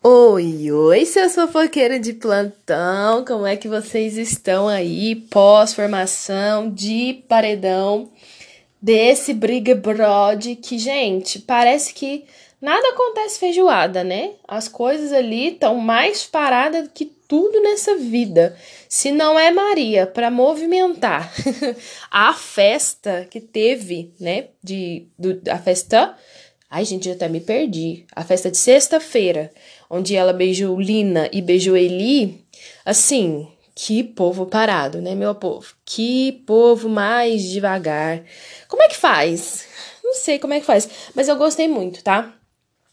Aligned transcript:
Oi, 0.00 0.70
oi, 0.70 1.04
seus 1.04 1.34
fofoqueiros 1.34 2.00
de 2.00 2.12
plantão, 2.12 3.24
como 3.24 3.44
é 3.44 3.56
que 3.56 3.66
vocês 3.66 4.16
estão 4.16 4.68
aí 4.68 5.16
pós-formação 5.16 6.70
de 6.70 7.24
paredão 7.28 8.08
desse 8.80 9.34
Briga 9.34 9.74
Brod 9.74 10.54
que, 10.62 10.78
gente, 10.78 11.40
parece 11.40 11.92
que 11.92 12.24
nada 12.62 12.90
acontece 12.90 13.40
feijoada, 13.40 14.04
né? 14.04 14.34
As 14.46 14.68
coisas 14.68 15.12
ali 15.12 15.48
estão 15.48 15.74
mais 15.74 16.24
paradas 16.24 16.88
que 16.94 17.04
tudo 17.26 17.60
nessa 17.60 17.96
vida. 17.96 18.56
Se 18.88 19.10
não 19.10 19.36
é 19.36 19.50
Maria 19.50 20.06
para 20.06 20.30
movimentar 20.30 21.28
a 22.08 22.32
festa 22.34 23.26
que 23.28 23.40
teve, 23.40 24.14
né, 24.20 24.46
de 24.62 25.08
do, 25.18 25.42
a 25.50 25.58
festa 25.58 26.16
Ai, 26.70 26.84
gente, 26.84 27.08
eu 27.08 27.14
até 27.14 27.28
me 27.28 27.40
perdi. 27.40 28.04
A 28.14 28.22
festa 28.22 28.50
de 28.50 28.58
sexta-feira, 28.58 29.50
onde 29.88 30.14
ela 30.14 30.32
beijou 30.32 30.78
Lina 30.78 31.28
e 31.32 31.40
beijou 31.40 31.76
Eli. 31.76 32.44
Assim, 32.84 33.48
que 33.74 34.02
povo 34.02 34.44
parado, 34.44 35.00
né, 35.00 35.14
meu 35.14 35.34
povo? 35.34 35.74
Que 35.84 36.32
povo 36.46 36.88
mais 36.88 37.42
devagar. 37.44 38.22
Como 38.68 38.82
é 38.82 38.88
que 38.88 38.96
faz? 38.96 39.66
Não 40.04 40.14
sei 40.14 40.38
como 40.38 40.52
é 40.52 40.60
que 40.60 40.66
faz, 40.66 40.88
mas 41.14 41.28
eu 41.28 41.36
gostei 41.36 41.68
muito, 41.68 42.02
tá? 42.02 42.34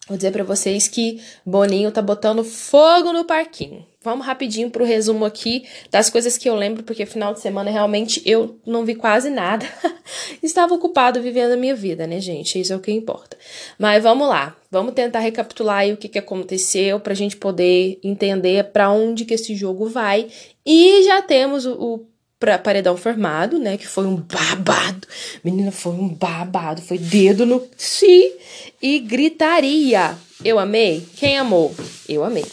Vou 0.08 0.16
dizer 0.16 0.32
para 0.32 0.44
vocês 0.44 0.88
que 0.88 1.20
Boninho 1.46 1.92
tá 1.92 2.02
botando 2.02 2.44
fogo 2.44 3.12
no 3.12 3.26
parquinho. 3.26 3.86
Vamos 4.06 4.28
rapidinho 4.28 4.70
pro 4.70 4.86
resumo 4.86 5.26
aqui 5.26 5.66
das 5.90 6.12
coisas 6.12 6.38
que 6.38 6.48
eu 6.48 6.54
lembro, 6.54 6.84
porque 6.84 7.08
final 7.08 7.34
de 7.34 7.40
semana 7.40 7.72
realmente 7.72 8.22
eu 8.24 8.60
não 8.64 8.86
vi 8.86 8.94
quase 8.94 9.32
nada. 9.32 9.66
Estava 10.44 10.76
ocupado 10.76 11.20
vivendo 11.20 11.54
a 11.54 11.58
minha 11.58 11.76
vida, 11.76 12.06
né, 12.06 12.20
gente? 12.20 12.60
Isso 12.60 12.72
é 12.72 12.76
o 12.76 12.80
que 12.80 12.92
importa. 12.92 13.36
Mas 13.80 14.04
vamos 14.04 14.28
lá. 14.30 14.56
Vamos 14.70 14.94
tentar 14.94 15.20
recapitular 15.20 15.80
aí 15.80 15.92
o 15.92 15.98
que, 15.98 16.08
que 16.08 16.20
aconteceu 16.20 17.00
pra 17.00 17.16
gente 17.16 17.36
poder 17.36 18.00
entender 18.04 18.66
para 18.66 18.92
onde 18.92 19.26
que 19.26 19.34
esse 19.34 19.56
jogo 19.56 19.90
vai. 19.90 20.28
E 20.64 21.02
já 21.04 21.24
temos 21.24 21.66
o, 21.66 21.74
o 21.74 22.06
pra 22.40 22.60
paredão 22.60 22.96
formado, 22.96 23.58
né? 23.58 23.76
Que 23.76 23.88
foi 23.88 24.06
um 24.06 24.18
babado. 24.18 25.08
Menina, 25.44 25.72
foi 25.72 25.94
um 25.94 26.10
babado. 26.10 26.80
Foi 26.80 27.00
dedo 27.00 27.44
no 27.44 27.68
si 27.76 28.34
e 28.80 29.00
gritaria. 29.00 30.16
Eu 30.44 30.60
amei? 30.60 31.04
Quem 31.16 31.40
amou? 31.40 31.74
Eu 32.08 32.24
amei. 32.24 32.46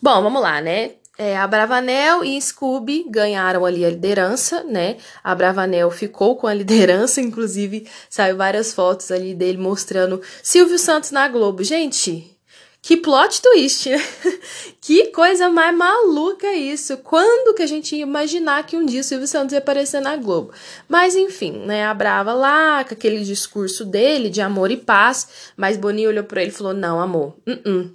Bom, 0.00 0.22
vamos 0.22 0.42
lá, 0.42 0.60
né? 0.60 0.92
É, 1.20 1.36
a 1.36 1.48
Bravanel 1.48 2.24
e 2.24 2.40
Scooby 2.40 3.04
ganharam 3.08 3.66
ali 3.66 3.84
a 3.84 3.90
liderança, 3.90 4.62
né? 4.62 4.98
A 5.22 5.34
Bravanel 5.34 5.90
ficou 5.90 6.36
com 6.36 6.46
a 6.46 6.54
liderança, 6.54 7.18
inclusive 7.20 7.88
saiu 8.08 8.36
várias 8.36 8.72
fotos 8.72 9.10
ali 9.10 9.34
dele 9.34 9.58
mostrando 9.58 10.22
Silvio 10.44 10.78
Santos 10.78 11.10
na 11.10 11.26
Globo. 11.26 11.64
Gente, 11.64 12.38
que 12.80 12.96
plot 12.96 13.42
twist, 13.42 13.90
né? 13.90 14.00
que 14.80 15.08
coisa 15.08 15.48
mais 15.48 15.76
maluca 15.76 16.52
isso. 16.52 16.96
Quando 16.98 17.52
que 17.52 17.62
a 17.62 17.66
gente 17.66 17.96
ia 17.96 18.02
imaginar 18.02 18.64
que 18.64 18.76
um 18.76 18.86
dia 18.86 19.00
o 19.00 19.04
Silvio 19.04 19.26
Santos 19.26 19.52
ia 19.52 19.58
aparecer 19.58 20.00
na 20.00 20.16
Globo? 20.16 20.52
Mas 20.88 21.16
enfim, 21.16 21.50
né? 21.66 21.84
A 21.84 21.92
Brava 21.92 22.32
lá, 22.32 22.84
com 22.84 22.94
aquele 22.94 23.24
discurso 23.24 23.84
dele 23.84 24.30
de 24.30 24.40
amor 24.40 24.70
e 24.70 24.76
paz, 24.76 25.28
mas 25.56 25.76
Boninho 25.76 26.10
olhou 26.10 26.22
para 26.22 26.42
ele 26.42 26.52
e 26.52 26.54
falou: 26.54 26.72
Não, 26.72 27.00
amor, 27.00 27.34
uh 27.44 27.50
-uh. 27.50 27.90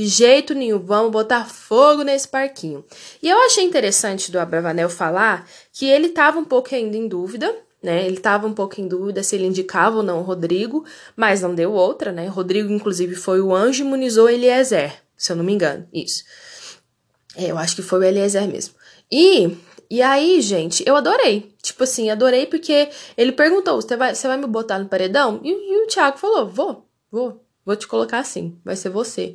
De 0.00 0.06
jeito 0.06 0.54
nenhum, 0.54 0.78
vamos 0.78 1.12
botar 1.12 1.44
fogo 1.44 2.02
nesse 2.02 2.26
parquinho. 2.26 2.82
E 3.22 3.28
eu 3.28 3.38
achei 3.42 3.62
interessante 3.62 4.32
do 4.32 4.38
Abravanel 4.38 4.88
falar 4.88 5.46
que 5.74 5.84
ele 5.84 6.08
tava 6.08 6.38
um 6.38 6.44
pouco 6.44 6.74
ainda 6.74 6.96
em 6.96 7.06
dúvida, 7.06 7.54
né? 7.82 8.06
Ele 8.06 8.16
estava 8.16 8.46
um 8.46 8.54
pouco 8.54 8.80
em 8.80 8.88
dúvida 8.88 9.22
se 9.22 9.36
ele 9.36 9.44
indicava 9.44 9.98
ou 9.98 10.02
não 10.02 10.20
o 10.20 10.22
Rodrigo, 10.22 10.86
mas 11.14 11.42
não 11.42 11.54
deu 11.54 11.72
outra, 11.72 12.12
né? 12.12 12.26
Rodrigo, 12.28 12.72
inclusive, 12.72 13.14
foi 13.14 13.42
o 13.42 13.54
anjo 13.54 13.84
imunizou 13.84 14.30
Eliezer, 14.30 15.02
se 15.18 15.32
eu 15.32 15.36
não 15.36 15.44
me 15.44 15.52
engano. 15.52 15.86
Isso. 15.92 16.24
É, 17.36 17.50
eu 17.50 17.58
acho 17.58 17.76
que 17.76 17.82
foi 17.82 17.98
o 17.98 18.02
Eliezer 18.02 18.48
mesmo. 18.48 18.74
E, 19.12 19.54
e 19.90 20.00
aí, 20.00 20.40
gente, 20.40 20.82
eu 20.86 20.96
adorei. 20.96 21.54
Tipo 21.62 21.84
assim, 21.84 22.08
adorei 22.08 22.46
porque 22.46 22.88
ele 23.18 23.32
perguntou: 23.32 23.82
você 23.82 23.98
vai, 23.98 24.14
você 24.14 24.26
vai 24.26 24.38
me 24.38 24.46
botar 24.46 24.78
no 24.78 24.88
paredão? 24.88 25.42
E, 25.44 25.50
e 25.50 25.84
o 25.84 25.86
Thiago 25.88 26.16
falou: 26.16 26.48
vou, 26.48 26.88
vou, 27.10 27.44
vou 27.64 27.76
te 27.76 27.86
colocar 27.86 28.18
assim, 28.18 28.58
vai 28.64 28.76
ser 28.76 28.90
você. 28.90 29.34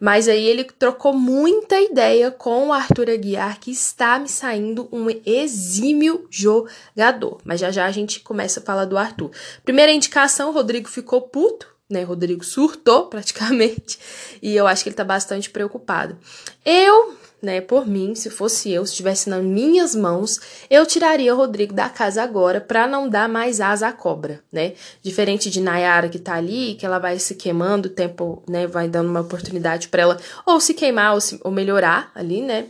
Mas 0.00 0.28
aí 0.28 0.44
ele 0.44 0.64
trocou 0.64 1.12
muita 1.12 1.80
ideia 1.80 2.30
com 2.30 2.68
o 2.68 2.72
Arthur 2.72 3.10
Aguiar, 3.10 3.58
que 3.60 3.70
está 3.70 4.18
me 4.18 4.28
saindo 4.28 4.88
um 4.92 5.06
exímio 5.24 6.26
jogador. 6.30 7.40
Mas 7.44 7.60
já 7.60 7.70
já 7.70 7.86
a 7.86 7.90
gente 7.90 8.20
começa 8.20 8.60
a 8.60 8.62
falar 8.62 8.84
do 8.84 8.98
Arthur. 8.98 9.30
Primeira 9.64 9.92
indicação, 9.92 10.52
Rodrigo 10.52 10.88
ficou 10.88 11.22
puto, 11.22 11.68
né? 11.88 12.02
Rodrigo 12.02 12.44
surtou 12.44 13.06
praticamente. 13.06 13.98
E 14.42 14.54
eu 14.54 14.66
acho 14.66 14.82
que 14.82 14.88
ele 14.88 14.96
tá 14.96 15.04
bastante 15.04 15.50
preocupado. 15.50 16.18
Eu 16.64 17.16
né? 17.42 17.60
Por 17.60 17.86
mim, 17.86 18.14
se 18.14 18.30
fosse 18.30 18.72
eu, 18.72 18.84
se 18.84 18.92
estivesse 18.92 19.28
nas 19.28 19.42
minhas 19.42 19.94
mãos, 19.94 20.40
eu 20.70 20.84
tiraria 20.86 21.34
o 21.34 21.36
Rodrigo 21.36 21.74
da 21.74 21.88
casa 21.88 22.22
agora 22.22 22.60
para 22.60 22.86
não 22.86 23.08
dar 23.08 23.28
mais 23.28 23.60
asa 23.60 23.88
à 23.88 23.92
cobra, 23.92 24.42
né? 24.50 24.72
Diferente 25.02 25.50
de 25.50 25.60
Nayara 25.60 26.08
que 26.08 26.18
tá 26.18 26.34
ali, 26.34 26.74
que 26.74 26.86
ela 26.86 26.98
vai 26.98 27.18
se 27.18 27.34
queimando, 27.34 27.88
o 27.88 27.92
tempo, 27.92 28.42
né, 28.48 28.66
vai 28.66 28.88
dando 28.88 29.10
uma 29.10 29.20
oportunidade 29.20 29.88
para 29.88 30.02
ela 30.02 30.20
ou 30.46 30.58
se 30.60 30.74
queimar 30.74 31.14
ou, 31.14 31.20
se, 31.20 31.38
ou 31.44 31.50
melhorar 31.50 32.10
ali, 32.14 32.40
né? 32.40 32.66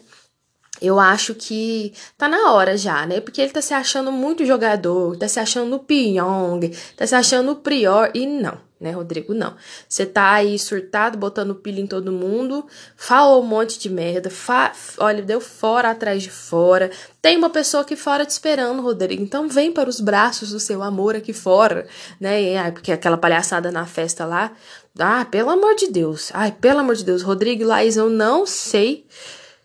Eu 0.83 0.99
acho 0.99 1.35
que 1.35 1.95
tá 2.19 2.29
na 2.29 2.53
hora 2.53 2.77
já, 2.77 3.07
né? 3.07 3.21
Porque 3.21 3.41
ele 3.41 3.53
tá 3.53 3.63
se 3.63 3.73
achando 3.73 4.11
muito 4.11 4.45
jogador, 4.45 5.17
tá 5.17 5.29
se 5.29 5.39
achando 5.39 5.77
o 5.77 5.79
Pyong, 5.79 6.71
tá 6.97 7.07
se 7.07 7.15
achando 7.15 7.53
o 7.53 7.57
Prior 7.57 8.11
e 8.13 8.27
não 8.27 8.64
né, 8.81 8.91
Rodrigo? 8.91 9.33
Não. 9.33 9.55
Você 9.89 10.05
tá 10.05 10.33
aí 10.33 10.59
surtado, 10.59 11.17
botando 11.17 11.55
pilha 11.55 11.81
em 11.81 11.87
todo 11.87 12.13
mundo, 12.13 12.67
falou 12.97 13.43
um 13.43 13.47
monte 13.47 13.79
de 13.79 13.89
merda, 13.89 14.29
fa 14.31 14.73
olha, 14.99 15.23
deu 15.23 15.41
fora 15.41 15.91
atrás 15.91 16.23
de 16.23 16.31
fora. 16.31 16.91
Tem 17.23 17.37
uma 17.37 17.51
pessoa 17.51 17.83
aqui 17.83 17.97
fora 17.97 18.27
te 18.27 18.31
esperando, 18.31 18.83
Rodrigo. 18.83 19.23
Então 19.23 19.49
vem 19.49 19.73
para 19.73 19.89
os 19.89 20.01
braços 20.01 20.51
do 20.51 20.61
seu 20.61 20.83
amor 20.83 21.17
aqui 21.17 21.33
fora, 21.33 21.87
né? 22.21 22.71
Porque 22.73 22.93
aquela 22.93 23.17
palhaçada 23.17 23.71
na 23.71 23.87
festa 23.87 24.25
lá. 24.25 24.53
Ah, 24.99 25.25
pelo 25.25 25.51
amor 25.51 25.75
de 25.75 25.89
Deus. 25.89 26.31
Ai, 26.35 26.53
pelo 26.53 26.81
amor 26.81 26.95
de 26.95 27.05
Deus. 27.05 27.23
Rodrigo 27.23 27.63
e 27.63 27.65
Laís, 27.65 27.97
eu 27.97 28.09
não 28.09 28.47
sei 28.47 29.07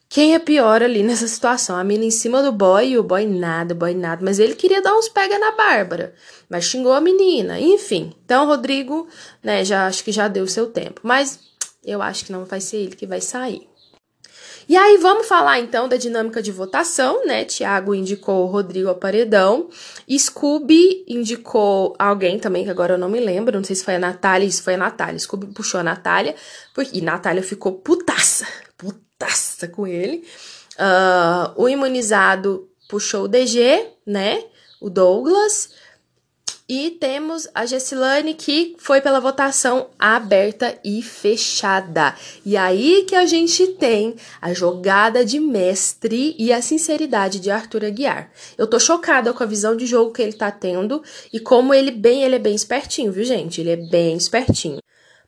quem 0.09 0.34
é 0.34 0.40
pior 0.40 0.81
ali 0.81 1.03
nessa 1.03 1.28
situação? 1.28 1.75
A 1.75 1.84
mina 1.84 2.03
em 2.03 2.09
cima 2.09 2.42
do 2.42 2.52
boy 2.52 2.90
e 2.90 2.97
o 2.97 3.03
boy 3.03 3.28
nada, 3.28 3.75
o 3.75 3.78
boy 3.78 3.94
nada. 3.94 4.25
Mas 4.25 4.40
ele 4.40 4.56
queria 4.56 4.81
dar 4.81 4.96
uns 4.96 5.08
pega 5.08 5.38
na 5.38 5.52
Bárbara, 5.52 6.16
mas 6.50 6.66
xingou 6.66 6.94
a 6.94 7.00
menina. 7.00 7.59
Enfim, 7.59 8.12
então 8.25 8.47
Rodrigo, 8.47 9.08
né, 9.44 9.64
já 9.64 9.86
acho 9.86 10.03
que 10.03 10.12
já 10.12 10.28
deu 10.28 10.46
o 10.46 10.50
seu 10.50 10.66
tempo. 10.68 11.02
Mas 11.03 11.40
eu 11.86 12.02
acho 12.02 12.25
que 12.25 12.31
não 12.31 12.44
vai 12.44 12.59
ser 12.59 12.78
ele 12.78 12.96
que 12.96 13.06
vai 13.06 13.22
sair. 13.22 13.70
E 14.68 14.78
aí 14.78 14.97
vamos 14.97 15.28
falar 15.28 15.59
então 15.59 15.88
da 15.88 15.97
dinâmica 15.97 16.44
de 16.44 16.52
votação, 16.52 17.26
né? 17.26 17.44
Tiago 17.44 17.96
indicou 17.96 18.44
o 18.44 18.46
Rodrigo 18.47 18.90
ao 18.90 18.96
paredão. 18.96 19.68
Scooby 20.09 21.06
indicou 21.08 21.96
alguém 21.97 22.38
também, 22.38 22.64
que 22.64 22.70
agora 22.70 22.94
eu 22.94 22.97
não 22.97 23.09
me 23.09 23.20
lembro, 23.20 23.58
não 23.58 23.64
sei 23.64 23.76
se 23.76 23.84
foi 23.84 23.96
a 23.96 24.00
Natália, 24.00 24.46
isso 24.46 24.62
foi 24.62 24.76
a 24.76 24.78
Natália. 24.78 25.18
Scooby 25.18 25.47
puxou 25.47 25.80
a 25.80 25.84
Natália, 25.84 26.36
porque... 26.74 26.97
e 26.97 27.02
Natália 27.02 27.41
ficou 27.41 27.74
putaça, 27.74 28.46
putaça 29.19 29.68
com 29.68 29.85
ele. 29.85 30.24
Uh, 30.78 31.62
o 31.62 31.68
imunizado 31.68 32.69
puxou 32.88 33.25
o 33.25 33.28
DG, 33.28 33.85
né? 34.06 34.41
O 34.80 34.90
Douglas. 34.90 35.69
E 36.72 36.91
temos 36.91 37.47
a 37.56 37.66
Gessilane 37.66 38.35
que 38.35 38.75
foi 38.78 39.02
pela 39.02 39.19
votação 39.19 39.90
aberta 39.97 40.79
e 40.85 41.02
fechada. 41.02 42.16
E 42.46 42.56
aí 42.56 43.06
que 43.08 43.16
a 43.16 43.25
gente 43.25 43.66
tem 43.69 44.16
a 44.40 44.53
jogada 44.53 45.25
de 45.25 45.40
mestre 45.40 46.35
e 46.38 46.53
a 46.53 46.62
sinceridade 46.62 47.40
de 47.40 47.50
Arthur 47.50 47.85
Aguiar. 47.85 48.31
Eu 48.56 48.68
tô 48.68 48.79
chocada 48.79 49.34
com 49.34 49.41
a 49.41 49.47
visão 49.47 49.75
de 49.75 49.88
jogo 49.88 50.13
que 50.13 50.22
ele 50.22 50.34
tá 50.34 50.52
tendo 50.52 51.02
e 51.34 51.40
como 51.40 51.74
ele 51.74 51.90
bem, 51.90 52.22
ele 52.22 52.35
é 52.35 52.40
bem 52.40 52.53
espertinho, 52.53 53.12
viu, 53.12 53.24
gente? 53.24 53.59
Ele 53.59 53.72
é 53.72 53.75
bem 53.75 54.16
espertinho. 54.16 54.79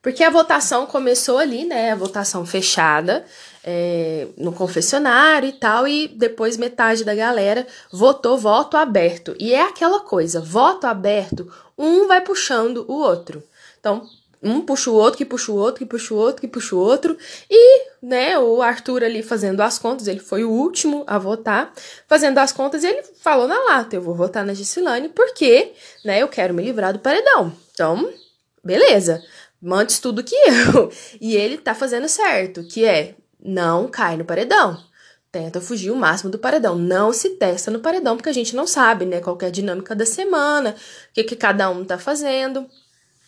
Porque 0.02 0.24
a 0.24 0.32
votação 0.32 0.88
começou 0.88 1.38
ali, 1.38 1.64
né? 1.64 1.92
A 1.92 1.96
votação 1.96 2.44
fechada 2.46 3.24
é, 3.64 4.28
no 4.36 4.52
confessionário 4.52 5.50
e 5.50 5.54
tal, 5.54 5.88
e 5.88 6.08
depois 6.08 6.58
metade 6.58 7.04
da 7.04 7.14
galera 7.14 7.68
votou 7.92 8.38
voto 8.38 8.76
aberto. 8.76 9.36
E 9.40 9.54
é 9.54 9.62
aquela 9.62 10.00
coisa: 10.00 10.42
voto 10.42 10.88
aberto, 10.88 11.52
um 11.78 12.08
vai 12.08 12.20
puxando 12.22 12.84
o 12.88 12.94
outro. 12.94 13.44
Então, 13.80 14.08
um 14.42 14.62
puxa 14.62 14.90
o 14.90 14.96
outro, 14.96 15.20
que 15.20 15.26
puxa 15.26 15.52
o 15.52 15.56
outro, 15.56 15.78
que 15.78 15.86
puxa 15.86 16.16
o 16.16 16.18
outro, 16.18 16.42
que 16.42 16.48
puxa 16.48 16.76
o 16.76 16.80
outro. 16.80 17.16
E, 17.48 17.90
né, 18.02 18.40
o 18.40 18.60
Arthur 18.60 19.04
ali 19.04 19.22
fazendo 19.22 19.62
as 19.62 19.78
contas, 19.78 20.08
ele 20.08 20.20
foi 20.20 20.44
o 20.44 20.50
último 20.50 21.04
a 21.06 21.20
votar, 21.20 21.72
fazendo 22.08 22.40
as 22.40 22.52
contas, 22.52 22.84
ele 22.84 23.04
falou 23.22 23.48
na 23.48 23.60
lata: 23.66 23.96
eu 23.96 24.02
vou 24.02 24.16
votar 24.16 24.44
na 24.44 24.56
Gisilane 24.56 25.10
porque, 25.10 25.74
né, 26.04 26.24
eu 26.24 26.28
quero 26.28 26.56
me 26.56 26.64
livrar 26.64 26.92
do 26.92 26.98
paredão. 26.98 27.54
Então, 27.72 28.12
beleza 28.64 29.22
antes 29.66 30.00
tudo 30.00 30.24
que 30.24 30.36
eu. 30.36 30.92
E 31.20 31.36
ele 31.36 31.58
tá 31.58 31.74
fazendo 31.74 32.08
certo, 32.08 32.64
que 32.64 32.86
é 32.86 33.16
não 33.44 33.88
cai 33.88 34.18
no 34.18 34.26
paredão. 34.26 34.78
Tenta 35.32 35.62
fugir 35.62 35.92
o 35.92 35.96
máximo 35.96 36.30
do 36.30 36.38
paredão. 36.38 36.78
Não 36.78 37.14
se 37.14 37.30
testa 37.32 37.72
no 37.72 37.80
paredão, 37.80 38.18
porque 38.18 38.30
a 38.30 38.34
gente 38.34 38.56
não 38.56 38.68
sabe, 38.68 39.06
né? 39.06 39.22
Qual 39.22 39.38
é 39.42 39.46
a 39.46 39.52
dinâmica 39.52 39.96
da 39.96 40.06
semana, 40.06 40.72
o 41.10 41.14
que, 41.14 41.24
que 41.24 41.36
cada 41.36 41.70
um 41.70 41.86
tá 41.86 41.98
fazendo. 41.98 42.68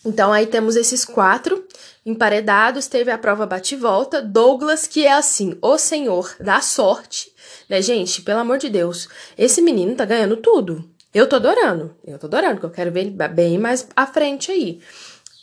Então 0.06 0.34
aí 0.34 0.46
temos 0.46 0.76
esses 0.76 1.06
quatro 1.06 1.66
emparedados, 2.06 2.88
teve 2.88 3.10
a 3.10 3.18
prova 3.18 3.46
bate-volta, 3.46 4.22
Douglas, 4.22 4.86
que 4.86 5.06
é 5.06 5.14
assim, 5.14 5.58
o 5.62 5.78
senhor 5.78 6.36
da 6.42 6.60
sorte, 6.60 7.32
né, 7.70 7.82
gente? 7.82 8.22
Pelo 8.22 8.40
amor 8.40 8.58
de 8.58 8.70
Deus, 8.70 9.08
esse 9.38 9.62
menino 9.62 9.96
tá 9.96 10.04
ganhando 10.04 10.36
tudo. 10.36 10.84
Eu 11.14 11.28
tô 11.28 11.38
adorando, 11.38 11.96
eu 12.04 12.20
tô 12.20 12.26
adorando, 12.26 12.56
porque 12.56 12.66
eu 12.66 12.72
quero 12.72 12.92
ver 12.92 13.02
ele 13.02 13.12
bem 13.12 13.58
mais 13.58 13.88
à 13.96 14.06
frente 14.06 14.52
aí. 14.52 14.82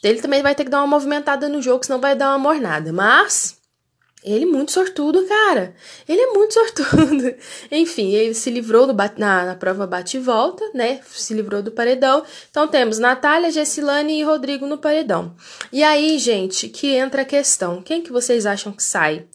Ele 0.03 0.21
também 0.21 0.43
vai 0.43 0.55
ter 0.55 0.65
que 0.65 0.71
dar 0.71 0.79
uma 0.79 0.87
movimentada 0.87 1.49
no 1.49 1.61
jogo, 1.61 1.85
senão 1.85 2.01
vai 2.01 2.17
dar 2.17 2.31
uma 2.31 2.39
mornada. 2.39 2.93
Mas 2.93 3.61
ele 4.23 4.45
é 4.45 4.47
muito 4.47 4.73
sortudo, 4.73 5.27
cara. 5.27 5.75
Ele 6.07 6.21
é 6.21 6.27
muito 6.33 6.53
sortudo. 6.55 7.35
Enfim, 7.71 8.13
ele 8.13 8.35
se 8.35 8.51
livrou 8.51 8.87
do 8.87 8.95
na, 9.17 9.47
na 9.47 9.55
prova 9.55 9.87
bate 9.87 10.19
e 10.19 10.21
volta, 10.21 10.65
né? 10.75 11.01
Se 11.07 11.33
livrou 11.33 11.63
do 11.63 11.71
paredão. 11.71 12.25
Então 12.51 12.69
temos 12.69 12.99
Natália, 12.99 13.51
Gessilane 13.51 14.21
e 14.21 14.23
Rodrigo 14.23 14.67
no 14.67 14.79
paredão. 14.79 15.35
E 15.73 15.83
aí, 15.83 16.19
gente, 16.19 16.69
que 16.69 16.89
entra 16.95 17.23
a 17.23 17.27
questão. 17.27 17.83
Quem 17.83 18.03
que 18.03 18.13
vocês 18.13 18.45
acham 18.45 18.73
que 18.73 18.83
sai? 18.83 19.27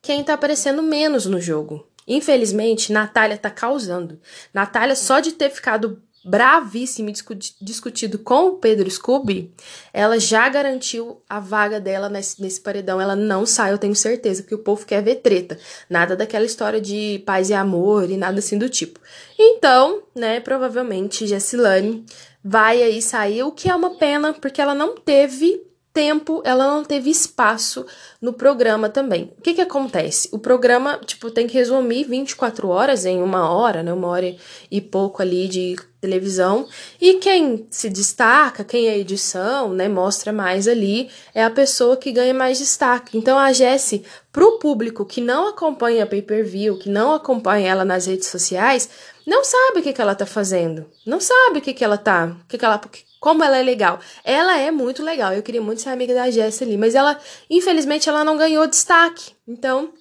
Quem 0.00 0.24
tá 0.24 0.34
aparecendo 0.34 0.82
menos 0.82 1.26
no 1.26 1.40
jogo? 1.40 1.86
Infelizmente, 2.06 2.92
Natália 2.92 3.38
tá 3.38 3.48
causando. 3.48 4.20
Natália, 4.52 4.96
só 4.96 5.20
de 5.20 5.32
ter 5.32 5.50
ficado 5.50 6.02
bravíssimo 6.24 7.10
discutido 7.60 8.18
com 8.18 8.48
o 8.48 8.56
Pedro 8.56 8.90
Scooby, 8.90 9.52
ela 9.92 10.18
já 10.18 10.48
garantiu 10.48 11.20
a 11.28 11.40
vaga 11.40 11.80
dela 11.80 12.08
nesse, 12.08 12.40
nesse 12.40 12.60
paredão. 12.60 13.00
Ela 13.00 13.16
não 13.16 13.44
sai, 13.44 13.72
eu 13.72 13.78
tenho 13.78 13.94
certeza, 13.94 14.42
que 14.42 14.54
o 14.54 14.58
povo 14.58 14.86
quer 14.86 15.02
ver 15.02 15.16
treta. 15.16 15.58
Nada 15.90 16.14
daquela 16.14 16.44
história 16.44 16.80
de 16.80 17.22
paz 17.26 17.50
e 17.50 17.54
amor 17.54 18.10
e 18.10 18.16
nada 18.16 18.38
assim 18.38 18.56
do 18.56 18.68
tipo. 18.68 19.00
Então, 19.38 20.02
né, 20.14 20.40
provavelmente 20.40 21.26
Jessilane 21.26 22.04
vai 22.44 22.82
aí 22.82 23.02
sair, 23.02 23.42
o 23.42 23.52
que 23.52 23.68
é 23.68 23.74
uma 23.74 23.96
pena, 23.98 24.32
porque 24.32 24.60
ela 24.60 24.74
não 24.74 24.96
teve 24.96 25.66
tempo, 25.92 26.40
ela 26.44 26.66
não 26.66 26.84
teve 26.84 27.10
espaço 27.10 27.84
no 28.20 28.32
programa 28.32 28.88
também. 28.88 29.32
O 29.38 29.42
que 29.42 29.54
que 29.54 29.60
acontece? 29.60 30.28
O 30.32 30.38
programa, 30.38 30.98
tipo, 31.04 31.30
tem 31.30 31.46
que 31.46 31.54
resumir 31.54 32.04
24 32.04 32.68
horas 32.68 33.04
em 33.04 33.22
uma 33.22 33.50
hora, 33.50 33.82
né? 33.82 33.92
Uma 33.92 34.08
hora 34.08 34.34
e 34.70 34.80
pouco 34.80 35.20
ali 35.20 35.46
de 35.48 35.76
televisão. 36.02 36.68
E 37.00 37.14
quem 37.14 37.64
se 37.70 37.88
destaca, 37.88 38.64
quem 38.64 38.88
é 38.88 38.98
edição, 38.98 39.72
né, 39.72 39.88
mostra 39.88 40.32
mais 40.32 40.66
ali, 40.66 41.08
é 41.32 41.44
a 41.44 41.50
pessoa 41.50 41.96
que 41.96 42.10
ganha 42.10 42.34
mais 42.34 42.58
destaque. 42.58 43.16
Então 43.16 43.38
a 43.38 43.52
Jessie, 43.52 44.04
pro 44.32 44.58
público 44.58 45.06
que 45.06 45.20
não 45.20 45.48
acompanha 45.48 46.02
a 46.02 46.06
pay-per-view, 46.06 46.76
que 46.76 46.88
não 46.88 47.14
acompanha 47.14 47.70
ela 47.70 47.84
nas 47.84 48.06
redes 48.06 48.26
sociais, 48.26 48.90
não 49.24 49.44
sabe 49.44 49.78
o 49.78 49.82
que, 49.82 49.92
que 49.92 50.02
ela 50.02 50.16
tá 50.16 50.26
fazendo. 50.26 50.84
Não 51.06 51.20
sabe 51.20 51.60
o 51.60 51.62
que, 51.62 51.72
que 51.72 51.84
ela 51.84 51.96
tá, 51.96 52.36
o 52.44 52.48
que, 52.48 52.58
que 52.58 52.64
ela 52.64 52.80
como 53.20 53.44
ela 53.44 53.56
é 53.56 53.62
legal. 53.62 54.00
Ela 54.24 54.58
é 54.58 54.72
muito 54.72 55.00
legal. 55.00 55.32
Eu 55.32 55.44
queria 55.44 55.62
muito 55.62 55.80
ser 55.80 55.90
amiga 55.90 56.12
da 56.12 56.28
Jessie 56.28 56.66
ali, 56.66 56.76
mas 56.76 56.96
ela, 56.96 57.16
infelizmente, 57.48 58.08
ela 58.08 58.24
não 58.24 58.36
ganhou 58.36 58.66
destaque. 58.66 59.30
Então, 59.46 59.92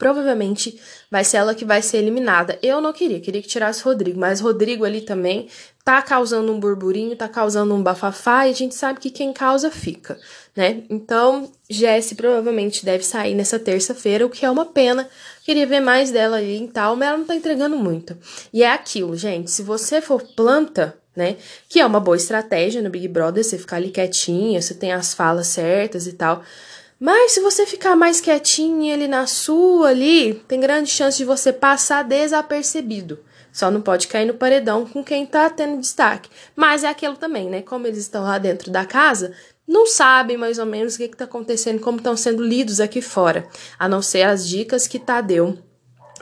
provavelmente 0.00 0.80
vai 1.10 1.22
ser 1.22 1.36
ela 1.36 1.54
que 1.54 1.64
vai 1.64 1.82
ser 1.82 1.98
eliminada. 1.98 2.58
Eu 2.62 2.80
não 2.80 2.90
queria, 2.90 3.20
queria 3.20 3.42
que 3.42 3.46
tirasse 3.46 3.84
Rodrigo, 3.84 4.18
mas 4.18 4.40
Rodrigo 4.40 4.86
ali 4.86 5.02
também 5.02 5.46
tá 5.84 6.00
causando 6.00 6.50
um 6.50 6.58
burburinho, 6.58 7.14
tá 7.14 7.28
causando 7.28 7.74
um 7.74 7.82
bafafá 7.82 8.46
e 8.46 8.50
a 8.50 8.54
gente 8.54 8.74
sabe 8.74 8.98
que 8.98 9.10
quem 9.10 9.30
causa 9.30 9.70
fica, 9.70 10.18
né? 10.56 10.82
Então, 10.88 11.52
Jessie 11.68 12.16
provavelmente 12.16 12.82
deve 12.82 13.04
sair 13.04 13.34
nessa 13.34 13.58
terça-feira, 13.58 14.24
o 14.24 14.30
que 14.30 14.46
é 14.46 14.50
uma 14.50 14.64
pena. 14.64 15.06
Queria 15.44 15.66
ver 15.66 15.80
mais 15.80 16.10
dela 16.10 16.38
ali 16.38 16.64
e 16.64 16.68
tal, 16.68 16.96
mas 16.96 17.08
ela 17.08 17.18
não 17.18 17.26
tá 17.26 17.34
entregando 17.34 17.76
muito. 17.76 18.16
E 18.52 18.62
é 18.62 18.72
aquilo, 18.72 19.14
gente, 19.16 19.50
se 19.50 19.62
você 19.62 20.00
for 20.00 20.22
planta, 20.34 20.96
né? 21.14 21.36
Que 21.68 21.80
é 21.80 21.84
uma 21.84 22.00
boa 22.00 22.16
estratégia 22.16 22.80
no 22.80 22.88
Big 22.88 23.06
Brother, 23.06 23.44
você 23.44 23.58
ficar 23.58 23.76
ali 23.76 23.90
quietinha, 23.90 24.62
você 24.62 24.72
tem 24.72 24.92
as 24.92 25.12
falas 25.12 25.48
certas 25.48 26.06
e 26.06 26.14
tal. 26.14 26.42
Mas 27.00 27.32
se 27.32 27.40
você 27.40 27.64
ficar 27.64 27.96
mais 27.96 28.20
quietinha 28.20 28.92
ali 28.92 29.08
na 29.08 29.26
sua 29.26 29.88
ali, 29.88 30.34
tem 30.46 30.60
grande 30.60 30.90
chance 30.90 31.16
de 31.16 31.24
você 31.24 31.50
passar 31.50 32.04
desapercebido. 32.04 33.20
Só 33.50 33.70
não 33.70 33.80
pode 33.80 34.06
cair 34.06 34.26
no 34.26 34.34
paredão 34.34 34.84
com 34.84 35.02
quem 35.02 35.24
tá 35.24 35.48
tendo 35.48 35.80
destaque. 35.80 36.28
Mas 36.54 36.84
é 36.84 36.88
aquilo 36.88 37.16
também, 37.16 37.48
né? 37.48 37.62
Como 37.62 37.86
eles 37.86 38.00
estão 38.00 38.22
lá 38.22 38.36
dentro 38.36 38.70
da 38.70 38.84
casa, 38.84 39.32
não 39.66 39.86
sabem 39.86 40.36
mais 40.36 40.58
ou 40.58 40.66
menos 40.66 40.94
o 40.94 40.98
que 40.98 41.04
está 41.04 41.24
acontecendo, 41.24 41.80
como 41.80 41.96
estão 41.96 42.14
sendo 42.18 42.44
lidos 42.44 42.80
aqui 42.80 43.00
fora. 43.00 43.48
A 43.78 43.88
não 43.88 44.02
ser 44.02 44.24
as 44.24 44.46
dicas 44.46 44.86
que 44.86 44.98
Tadeu 44.98 45.56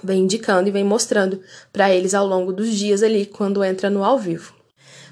vem 0.00 0.20
indicando 0.20 0.68
e 0.68 0.72
vem 0.72 0.84
mostrando 0.84 1.42
para 1.72 1.92
eles 1.92 2.14
ao 2.14 2.24
longo 2.24 2.52
dos 2.52 2.68
dias 2.68 3.02
ali, 3.02 3.26
quando 3.26 3.64
entra 3.64 3.90
no 3.90 4.04
ao 4.04 4.16
vivo. 4.16 4.57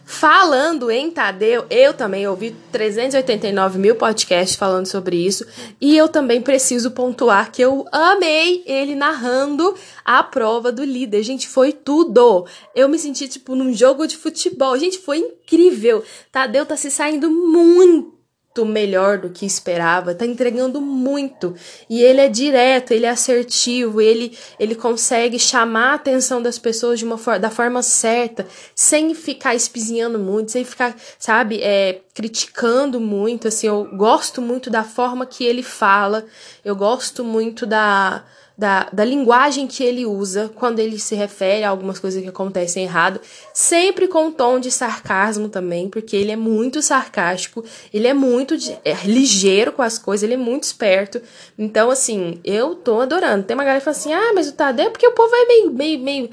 Falando 0.09 0.89
em 0.89 1.11
Tadeu, 1.11 1.67
eu 1.69 1.93
também 1.93 2.29
ouvi 2.29 2.55
389 2.71 3.77
mil 3.77 3.97
podcasts 3.97 4.55
falando 4.57 4.87
sobre 4.87 5.17
isso. 5.17 5.45
E 5.81 5.97
eu 5.97 6.07
também 6.07 6.41
preciso 6.41 6.93
pontuar 6.93 7.51
que 7.51 7.61
eu 7.61 7.85
amei 7.91 8.63
ele 8.67 8.95
narrando 8.95 9.75
a 10.05 10.23
prova 10.23 10.71
do 10.71 10.85
líder. 10.85 11.25
Gente, 11.25 11.49
foi 11.49 11.73
tudo. 11.73 12.47
Eu 12.73 12.89
me 12.89 13.01
senti 13.01 13.27
tipo 13.27 13.57
num 13.57 13.75
jogo 13.75 14.07
de 14.07 14.17
futebol. 14.17 14.79
Gente, 14.79 14.97
foi 14.97 15.19
incrível. 15.19 16.05
Tadeu 16.31 16.65
tá 16.65 16.77
se 16.77 16.89
saindo 16.89 17.29
muito 17.29 18.16
melhor 18.65 19.19
do 19.19 19.31
que 19.31 19.45
esperava, 19.45 20.15
tá 20.15 20.25
entregando 20.25 20.81
muito. 20.81 21.55
E 21.89 22.03
ele 22.03 22.21
é 22.21 22.29
direto, 22.29 22.93
ele 22.93 23.07
é 23.07 23.11
assertivo, 23.11 24.01
ele 24.01 24.37
ele 24.59 24.75
consegue 24.75 25.39
chamar 25.39 25.93
a 25.93 25.95
atenção 25.95 26.41
das 26.41 26.59
pessoas 26.59 26.99
de 26.99 27.05
uma 27.05 27.19
for 27.19 27.39
da 27.39 27.51
forma 27.51 27.83
certa, 27.83 28.47
sem 28.75 29.15
ficar 29.15 29.55
espizinhando 29.55 30.19
muito, 30.19 30.53
sem 30.53 30.65
ficar, 30.65 30.97
sabe, 31.19 31.61
é, 31.63 32.01
criticando 32.15 33.01
muito, 33.01 33.49
assim, 33.49 33.67
eu 33.67 33.89
gosto 33.97 34.41
muito 34.41 34.71
da 34.71 34.85
forma 34.85 35.27
que 35.27 35.45
ele 35.45 35.63
fala, 35.63 36.25
eu 36.65 36.75
gosto 36.75 37.25
muito 37.25 37.67
da 37.67 38.25
da, 38.57 38.89
da 38.91 39.05
linguagem 39.05 39.67
que 39.67 39.85
ele 39.85 40.07
usa 40.07 40.51
quando 40.55 40.79
ele 40.79 40.99
se 40.99 41.15
refere 41.15 41.63
a 41.63 41.69
algumas 41.69 41.99
coisas 41.99 42.23
que 42.23 42.29
acontecem 42.29 42.85
errado, 42.85 43.21
sempre 43.53 44.09
com 44.09 44.27
um 44.27 44.33
tom 44.33 44.59
de 44.59 44.71
sarcasmo 44.71 45.49
também, 45.49 45.89
porque 45.89 46.17
ele 46.17 46.33
é 46.33 46.37
muito 46.37 46.81
sarcástico, 46.81 47.65
ele 47.93 48.07
é 48.07 48.15
muito 48.15 48.57
de, 48.57 48.73
é, 48.85 48.95
ligeiro 49.05 49.73
com 49.73 49.83
as 49.83 49.99
coisas, 49.99 50.23
ele 50.23 50.35
é 50.35 50.39
muito 50.39 50.65
esperto. 50.65 51.21
Então, 51.59 51.91
assim, 51.91 52.41
eu 52.45 52.75
tô 52.75 53.01
adorando. 53.01 53.45
Tem 53.45 53.55
uma 53.55 53.65
galera 53.65 53.81
que 53.81 53.85
fala 53.85 53.97
assim: 53.97 54.13
ah, 54.13 54.33
mas 54.35 54.49
o 54.49 54.53
Tadeu 54.53 54.87
é 54.87 54.91
porque 54.91 55.07
o 55.07 55.13
povo 55.13 55.35
é 55.35 55.47
meio, 55.47 55.71
meio, 55.71 55.99
meio 55.99 56.31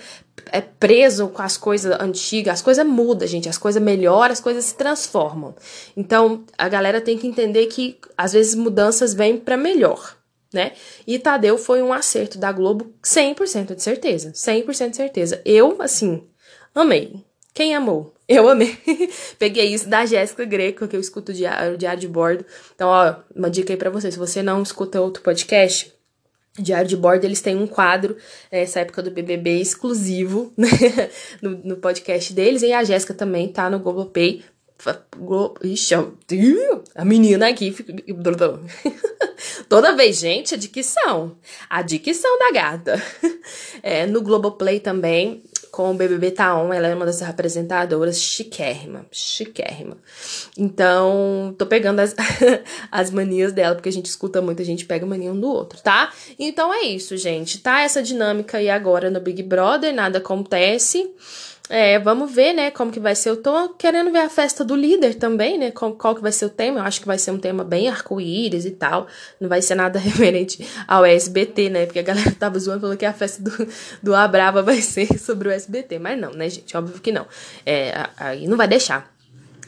é 0.51 0.61
preso 0.61 1.27
com 1.27 1.41
as 1.41 1.57
coisas 1.57 1.99
antigas, 1.99 2.55
as 2.55 2.61
coisas 2.61 2.85
mudam, 2.85 3.27
gente, 3.27 3.47
as 3.47 3.57
coisas 3.57 3.81
melhoram, 3.81 4.31
as 4.31 4.39
coisas 4.39 4.65
se 4.65 4.75
transformam. 4.75 5.55
Então, 5.95 6.43
a 6.57 6.67
galera 6.67 6.99
tem 6.99 7.17
que 7.17 7.27
entender 7.27 7.67
que 7.67 7.97
às 8.17 8.33
vezes 8.33 8.55
mudanças 8.55 9.13
vêm 9.13 9.37
para 9.37 9.57
melhor 9.57 10.15
né? 10.53 10.73
E 11.05 11.19
Tadeu 11.19 11.57
foi 11.57 11.81
um 11.81 11.91
acerto 11.91 12.37
da 12.37 12.51
Globo 12.51 12.93
100% 13.03 13.75
de 13.75 13.81
certeza, 13.81 14.31
100% 14.31 14.91
de 14.91 14.95
certeza. 14.95 15.41
Eu, 15.43 15.81
assim, 15.81 16.23
amei. 16.73 17.23
Quem 17.53 17.75
amou? 17.75 18.13
Eu 18.27 18.49
amei. 18.49 18.77
Peguei 19.37 19.73
isso 19.73 19.87
da 19.87 20.05
Jéssica 20.05 20.45
Greco, 20.45 20.87
que 20.87 20.95
eu 20.95 20.99
escuto 20.99 21.31
o 21.31 21.35
diário, 21.35 21.77
diário 21.77 21.99
de 21.99 22.07
bordo. 22.07 22.45
Então, 22.73 22.89
ó, 22.89 23.15
uma 23.35 23.49
dica 23.49 23.73
aí 23.73 23.77
pra 23.77 23.89
você. 23.89 24.11
Se 24.11 24.17
você 24.17 24.41
não 24.41 24.63
escuta 24.63 25.01
outro 25.01 25.21
podcast, 25.21 25.93
Diário 26.57 26.87
de 26.87 26.95
Bordo, 26.95 27.25
eles 27.25 27.41
têm 27.41 27.57
um 27.57 27.65
quadro, 27.65 28.15
essa 28.51 28.81
época 28.81 29.01
do 29.01 29.09
BBB, 29.09 29.59
exclusivo 29.59 30.53
né? 30.57 30.69
no, 31.41 31.49
no 31.63 31.77
podcast 31.77 32.31
deles. 32.31 32.61
E 32.61 32.71
a 32.71 32.83
Jéssica 32.83 33.13
também 33.13 33.47
tá 33.47 33.69
no 33.69 33.79
Globoplay. 33.79 34.43
Ixi, 35.63 35.95
a 36.95 37.05
menina 37.05 37.47
aqui 37.47 37.71
fica. 37.71 37.93
Toda 39.69 39.95
vez, 39.95 40.17
gente, 40.19 40.53
a 40.53 40.57
dicção. 40.57 41.37
A 41.69 41.81
dicção 41.81 42.37
da 42.39 42.51
gata. 42.51 43.01
É, 43.85 44.05
no 44.05 44.21
Globoplay 44.21 44.79
também, 44.79 45.43
com 45.69 45.91
o 45.91 45.93
BBB 45.93 46.31
Taon, 46.31 46.71
ela 46.71 46.87
é 46.87 46.95
uma 46.95 47.05
das 47.05 47.21
apresentadoras 47.21 48.17
chiquérrima, 48.17 49.05
chiquérrima. 49.11 49.97
Então, 50.57 51.53
tô 51.57 51.65
pegando 51.65 51.99
as, 51.99 52.15
as 52.89 53.11
manias 53.11 53.51
dela, 53.51 53.75
porque 53.75 53.89
a 53.89 53.91
gente 53.91 54.05
escuta 54.05 54.41
muito, 54.41 54.61
a 54.61 54.65
gente 54.65 54.85
pega 54.85 55.05
mania 55.05 55.33
um 55.33 55.39
do 55.39 55.49
outro, 55.49 55.81
tá? 55.81 56.13
Então 56.39 56.73
é 56.73 56.83
isso, 56.83 57.17
gente. 57.17 57.57
Tá 57.57 57.81
essa 57.81 58.01
dinâmica 58.01 58.59
aí 58.59 58.69
agora 58.69 59.09
no 59.09 59.19
Big 59.19 59.43
Brother, 59.43 59.93
nada 59.93 60.19
acontece. 60.19 61.11
É, 61.69 61.97
vamos 61.97 62.33
ver, 62.33 62.51
né, 62.53 62.71
como 62.71 62.91
que 62.91 62.99
vai 62.99 63.15
ser. 63.15 63.29
Eu 63.29 63.41
tô 63.41 63.69
querendo 63.69 64.11
ver 64.11 64.19
a 64.19 64.29
festa 64.29 64.65
do 64.65 64.75
líder 64.75 65.15
também, 65.15 65.57
né, 65.57 65.71
qual, 65.71 65.93
qual 65.93 66.13
que 66.13 66.21
vai 66.21 66.31
ser 66.31 66.45
o 66.45 66.49
tema. 66.49 66.79
Eu 66.79 66.83
acho 66.83 66.99
que 66.99 67.07
vai 67.07 67.17
ser 67.17 67.31
um 67.31 67.39
tema 67.39 67.63
bem 67.63 67.87
arco-íris 67.87 68.65
e 68.65 68.71
tal. 68.71 69.07
Não 69.39 69.47
vai 69.47 69.61
ser 69.61 69.75
nada 69.75 69.97
referente 69.99 70.67
ao 70.85 71.05
SBT, 71.05 71.69
né, 71.69 71.85
porque 71.85 71.99
a 71.99 72.03
galera 72.03 72.31
tava 72.31 72.59
zoando, 72.59 72.81
falando 72.81 72.97
que 72.97 73.05
a 73.05 73.13
festa 73.13 73.41
do, 73.41 73.67
do 74.03 74.13
Abrava 74.13 74.61
vai 74.61 74.81
ser 74.81 75.07
sobre 75.17 75.47
o 75.47 75.51
SBT. 75.51 75.99
Mas 75.99 76.19
não, 76.19 76.31
né, 76.31 76.49
gente, 76.49 76.75
óbvio 76.75 76.99
que 76.99 77.11
não. 77.11 77.25
É, 77.65 78.09
aí 78.17 78.45
não 78.45 78.57
vai 78.57 78.67
deixar. 78.67 79.11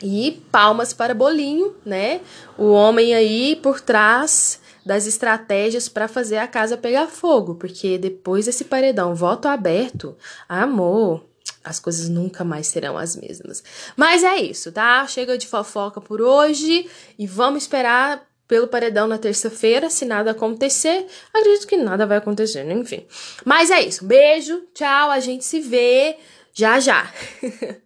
E 0.03 0.43
palmas 0.51 0.91
para 0.91 1.13
Bolinho, 1.13 1.75
né, 1.85 2.19
o 2.57 2.71
homem 2.71 3.15
aí 3.15 3.55
por 3.55 3.79
trás 3.79 4.59
das 4.85 5.07
estratégias 5.07 5.87
para 5.87 6.09
fazer 6.09 6.37
a 6.37 6.47
casa 6.47 6.77
pegar 6.77 7.07
fogo, 7.07 7.55
porque 7.55 7.97
depois 7.97 8.45
desse 8.45 8.65
paredão 8.65 9.15
voto 9.15 9.47
aberto, 9.47 10.15
amor, 10.47 11.23
as 11.65 11.79
coisas 11.79 12.07
nunca 12.07 12.43
mais 12.43 12.67
serão 12.67 12.95
as 12.97 13.15
mesmas. 13.15 13.63
Mas 13.97 14.23
é 14.23 14.37
isso, 14.37 14.71
tá? 14.71 15.05
Chega 15.07 15.37
de 15.37 15.47
fofoca 15.47 15.99
por 15.99 16.21
hoje 16.21 16.87
e 17.17 17.25
vamos 17.25 17.63
esperar 17.63 18.25
pelo 18.47 18.67
paredão 18.67 19.07
na 19.07 19.17
terça-feira, 19.17 19.89
se 19.89 20.05
nada 20.05 20.31
acontecer. 20.31 21.07
Acredito 21.33 21.65
que 21.65 21.75
nada 21.75 22.05
vai 22.05 22.17
acontecer, 22.17 22.63
né? 22.63 22.75
enfim. 22.75 23.03
Mas 23.43 23.71
é 23.71 23.81
isso. 23.81 24.05
Beijo, 24.05 24.61
tchau, 24.75 25.09
a 25.09 25.19
gente 25.19 25.43
se 25.43 25.59
vê 25.59 26.17
já 26.53 26.79
já. 26.79 27.11